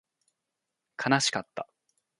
[0.97, 1.67] 悲しかった